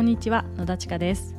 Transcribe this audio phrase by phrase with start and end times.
[0.00, 1.34] こんにちは野田千佳です。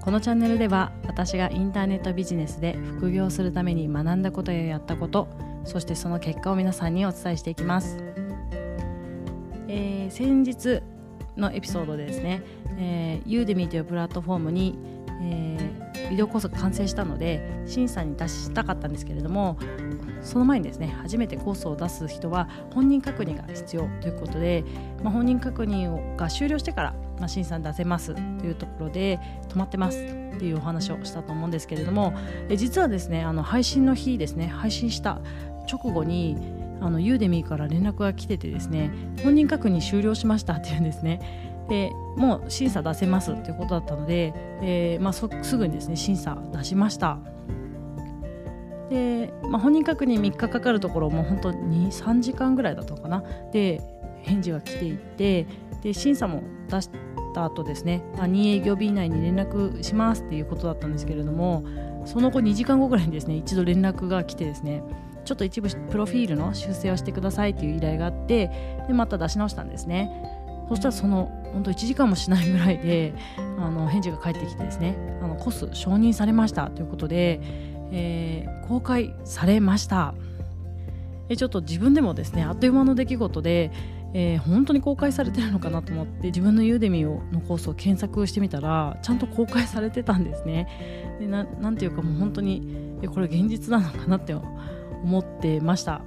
[0.00, 5.28] このチャンネルでは私がインターネットビジネスで副業するために学んだことややったこと
[5.66, 7.98] そしてその結果を皆さんにお伝えしていきます、
[9.68, 10.80] えー、先日
[11.36, 12.42] のエピソードでですね、
[12.78, 14.78] えー、ユーデミーというプラットフォームに、
[15.20, 19.58] えー、ビデオコースが完成したので審査に出したかったんですけれども
[20.22, 24.64] その前にですね初めてコースを出す人は本人確認が必要ということで、
[25.02, 32.14] まあ、本人確認が終了してから、まあ、審査に出せますというところで止まってますっていうお話をしたと思うんですけれども
[32.48, 35.20] え実はですねあの配信の日ですね配信した
[35.70, 36.36] 直後に
[36.80, 38.90] あのユーデミーから連絡が来ててですね
[39.22, 41.20] 本人確認終了しましたっていうんですね。
[41.68, 47.18] でもう審査出せますということだったので、えーまあ、すぐにですね審査出しました。
[48.88, 53.22] で、まあ、本人確認3日かかるところも本当に3時間ぐらいだったのかな。
[53.52, 53.80] で
[54.22, 55.46] 返事が来ていて
[55.82, 56.90] で審査も出し
[57.34, 61.64] た後ですね、まあ、2営業日以内に連絡しますっていうことだったんですけれども
[62.06, 64.82] その後2時間後ぐらいにですね一度連絡が来てですね
[65.24, 68.48] ちょっと一部プロフィールの修正をしてくださいという依頼があって
[68.88, 70.10] でまた出し直したんですね。
[70.68, 77.40] そしたらその本当1時間もしないぐらいであの返事が返ってきてですねあのコス承認されましたということで
[77.92, 80.14] えー、公開されました。
[81.36, 83.70] ちょっと自分でもですねあっという間の出来事で、
[84.12, 96.02] えー、本当に公開されてるのかなと思って自分のユーデミーのコースを検索してみたらちゃんと公開されてたんですねでななんていうかもう本当にこれ現実なのかなって思ってました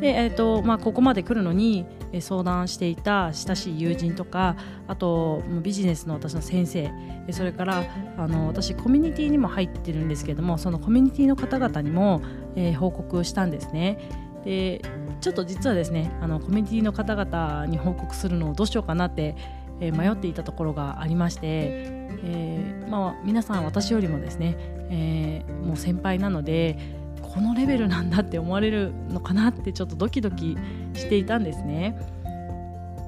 [0.00, 1.86] で、えーとまあ、ここまで来るのに
[2.20, 6.90] 相談していた親しい友人とかあとビジネスの私の先生
[7.30, 7.84] それから
[8.18, 12.22] あの私コミュニティにも入ってるんですけどもそのコミュニティの方々にも、
[12.54, 13.98] えー、報告したんですね。
[14.44, 14.82] で
[15.24, 19.34] ちょっと実はですねあのコミュニティの方々に報告するのをどうしようかなって
[19.80, 24.54] え迷っていたところがありまして、えー、まあ、皆さん私よりもですね、
[24.90, 26.76] えー、もう先輩なので
[27.22, 30.58] このレベルなんだって思われるのかなってちょっとドキドキ
[30.92, 31.98] していたんですね。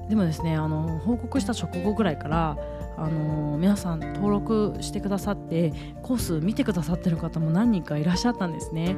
[0.09, 2.57] でもですねあの報告した直後ぐらいから
[2.97, 5.71] あの皆さん登録してくださって
[6.01, 8.95] コース見てくださってる方も何人かいらっしゃったんですね。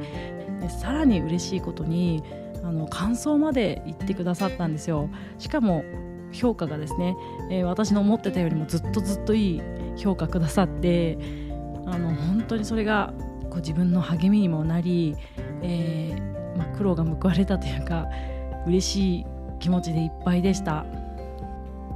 [0.62, 2.22] でさらに嬉しいことに
[2.62, 5.08] あの感想まで言ってくださったんですよ。
[5.38, 5.84] しかも
[6.32, 7.16] 評価がですね、
[7.50, 9.62] えー、私の思ってたよりもずっとずっといい
[9.96, 11.18] 評価くださって
[11.86, 13.12] あの本当にそれが
[13.50, 15.16] こう自分の励みにもなり、
[15.62, 18.06] えー、まあ、苦労が報われたというか
[18.66, 19.26] 嬉しい
[19.58, 20.86] 気持ちでいっぱいでした。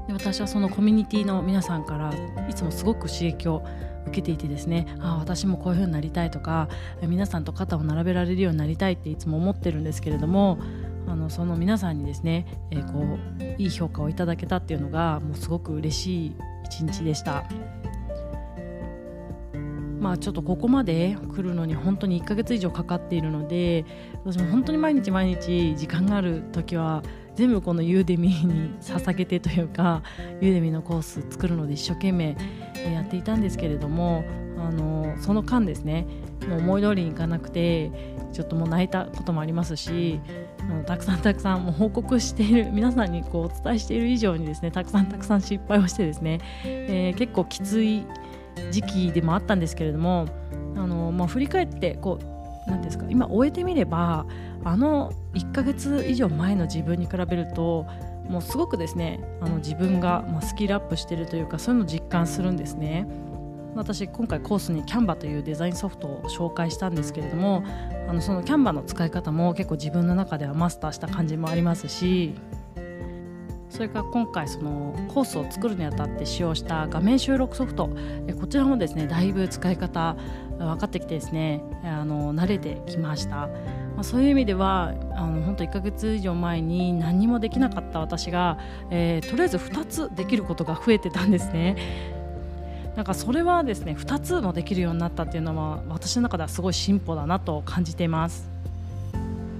[0.07, 2.13] で私はそのコミュニティの皆さんから
[2.49, 3.65] いつもすごく刺激を
[4.07, 6.69] 受けていてですねあ私もこういう風になりたいとか
[7.03, 10.59] 皆さんと肩を並べられるようになりたいっていつも思ってるんですけれども
[11.07, 13.19] あのその皆さんにですね、えー、こ
[13.59, 17.45] ういい評価をいただけたっていうのがもうすごく嬉しい一日でした。
[20.01, 23.87] まあ、ちょっとここまで来るのに本当に1ヶ月以上かかっているので
[24.23, 27.03] 私も本当に毎日毎日時間がある時は
[27.35, 30.03] 全部このユーデミに捧げてというか
[30.41, 32.37] ユーデミのコース作るので一生懸命
[32.93, 34.25] やっていたんですけれども
[34.59, 36.07] あのその間ですね
[36.49, 37.91] もう思い通りにいかなくて
[38.33, 40.21] ちょっともう泣いたこともありますし
[40.61, 48.05] あのたくさんたくさんもう報告している皆さんにこうお伝えしている以上にですねたくさんたくさん失敗をしてですね、えー、結構きつい
[48.71, 50.27] 時期でもあったんですけれども
[50.77, 52.34] あの、まあ、振り返ってこう
[52.67, 53.07] なんですか？
[53.09, 54.27] 今終えてみれば
[54.65, 57.87] あの1ヶ月以上前の自分に比べると
[58.29, 63.07] もうすごくですねあの自分が、まあ、スキルアップしてるというかそういうのを実感するんですね。
[63.77, 67.65] 私今回コースに Canva というデザインソフトを紹介したんですけれども
[68.09, 72.37] あのその Canva の使い方も結構自分の中ではマスターした感じもありますし
[73.75, 77.91] それから今回そのコースを作るにあたって使用した画面収録ソフト
[78.39, 80.17] こちらもですねだいぶ使い方
[80.59, 83.51] 分かってきてですねあの慣れてきました、ま
[83.99, 88.61] あ、そういう意味ではあの本当1ヶ月以上前に何もできなかった私が、
[88.93, 92.15] えー、とりあえず2つできることが増えてたんですね。
[92.95, 98.54] なんかそれはですね2つもできるようになったっていうのは私の中ではすごい進歩だなと感じています。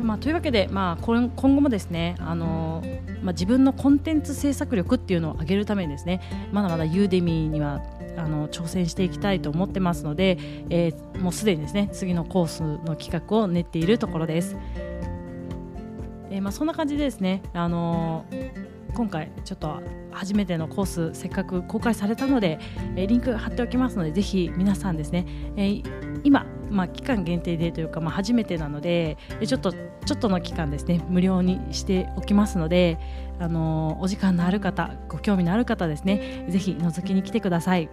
[0.01, 2.83] まあ、というわけで、まあ、今後もですねあの、
[3.23, 6.21] まあ、自分のコンテンツ制作力っていうのを上げるためにですね
[6.53, 7.83] まだまだユーデミーには
[8.17, 10.39] あの挑戦していきたいと思ってますので、
[10.71, 14.57] えー、もうすでにですね次のコースの企画を練っているところです。
[16.31, 18.25] えー、まあ、そんな感じでですね、あの
[18.95, 19.81] 今回ちょっと
[20.13, 22.59] 初めてのコースせっかく公開されたので、
[22.97, 25.27] えー、リンク貼っておきますのでぜひ皆さんですね、
[25.57, 29.17] えー、今まあ、期間限定でというか、まあ、初めてなので
[29.47, 32.99] ちょっとちょっとの期間ですね無料にしておきますので、
[33.39, 37.89] あのお時間のある方ご興味のある方ですねぜひ覗きに来てください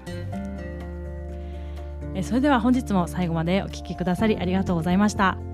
[2.13, 2.23] え。
[2.23, 5.50] それでは本日も最後までお聴きくださりありがとうございました。